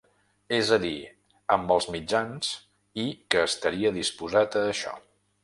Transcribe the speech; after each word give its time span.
És 0.59 0.69
a 0.77 0.77
dir, 0.85 0.93
amb 1.55 1.73
els 1.75 1.87
mitjans, 1.97 2.49
i 3.05 3.07
que 3.35 3.45
estaria 3.51 3.93
disposat 4.01 4.59
a 4.65 4.67
això. 4.73 4.99